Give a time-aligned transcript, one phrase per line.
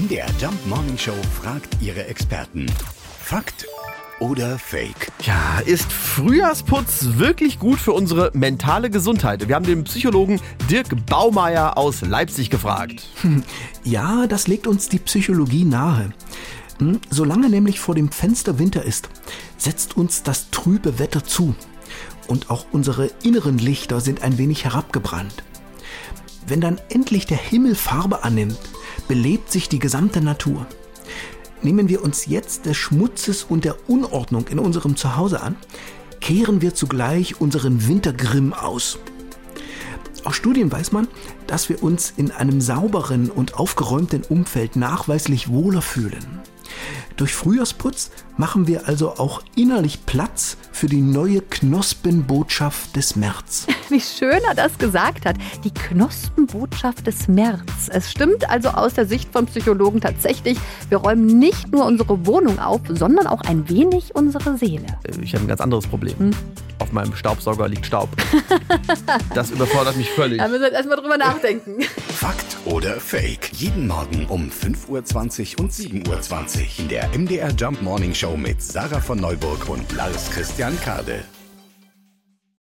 [0.00, 1.12] MDR Jump Morning Show
[1.42, 2.64] fragt ihre Experten.
[3.22, 3.66] Fakt
[4.18, 5.12] oder Fake?
[5.22, 9.46] Ja, ist Frühjahrsputz wirklich gut für unsere mentale Gesundheit?
[9.46, 10.40] Wir haben den Psychologen
[10.70, 13.08] Dirk Baumeier aus Leipzig gefragt.
[13.84, 16.14] Ja, das legt uns die Psychologie nahe.
[16.78, 19.10] Hm, Solange nämlich vor dem Fenster Winter ist,
[19.58, 21.54] setzt uns das trübe Wetter zu.
[22.26, 25.42] Und auch unsere inneren Lichter sind ein wenig herabgebrannt.
[26.46, 28.58] Wenn dann endlich der Himmel Farbe annimmt,
[29.10, 30.68] belebt sich die gesamte Natur.
[31.62, 35.56] Nehmen wir uns jetzt des Schmutzes und der Unordnung in unserem Zuhause an,
[36.20, 39.00] kehren wir zugleich unseren Wintergrimm aus.
[40.22, 41.08] Aus Studien weiß man,
[41.48, 46.38] dass wir uns in einem sauberen und aufgeräumten Umfeld nachweislich wohler fühlen.
[47.20, 53.66] Durch Frühjahrsputz machen wir also auch innerlich Platz für die neue Knospenbotschaft des März.
[53.90, 55.36] Wie schön er das gesagt hat.
[55.62, 57.90] Die Knospenbotschaft des März.
[57.90, 60.56] Es stimmt also aus der Sicht vom Psychologen tatsächlich,
[60.88, 64.86] wir räumen nicht nur unsere Wohnung auf, sondern auch ein wenig unsere Seele.
[65.04, 66.30] Äh, Ich habe ein ganz anderes Problem.
[66.78, 68.08] Auf meinem Staubsauger liegt Staub.
[69.34, 70.38] das überfordert mich völlig.
[70.38, 71.82] Da müssen wir jetzt erstmal drüber nachdenken.
[72.08, 73.50] Fakt oder Fake?
[73.52, 78.62] Jeden Morgen um 5.20 Uhr und 7.20 Uhr in der MDR Jump Morning Show mit
[78.62, 81.24] Sarah von Neuburg und Lars Christian Kade.